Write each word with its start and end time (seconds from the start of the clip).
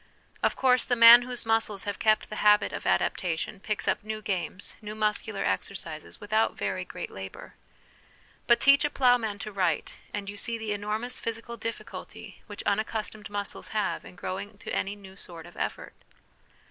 Of 0.41 0.55
course, 0.55 0.83
the 0.83 0.95
man 0.95 1.21
whose 1.21 1.45
muscles 1.45 1.83
have 1.83 1.99
kept 1.99 2.31
the 2.31 2.37
habit 2.37 2.73
of 2.73 2.87
adaptation 2.87 3.59
picks 3.59 3.87
up 3.87 4.03
new 4.03 4.19
games, 4.19 4.75
new 4.81 4.95
muscular 4.95 5.45
exercises, 5.45 6.19
without 6.19 6.55
very 6.57 6.83
great 6.83 7.11
labour. 7.11 7.53
But 8.47 8.59
teach 8.59 8.83
a 8.83 8.89
ploughman 8.89 9.37
to 9.37 9.51
write, 9.51 9.93
and 10.11 10.27
you 10.27 10.37
see 10.37 10.57
the 10.57 10.73
enormous 10.73 11.19
physical 11.19 11.55
difficulty 11.55 12.41
which 12.47 12.63
unaccustomed 12.63 13.29
muscles 13.29 13.67
have 13.77 14.03
in 14.03 14.15
growing 14.15 14.57
to 14.57 14.73
any 14.73 14.95
new 14.95 15.15
sort 15.17 15.45
of 15.45 15.55
effort. 15.55 15.93